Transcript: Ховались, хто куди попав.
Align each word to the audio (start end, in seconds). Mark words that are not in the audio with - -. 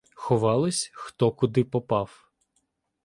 Ховались, 0.15 0.89
хто 0.93 1.31
куди 1.31 1.63
попав. 1.63 2.31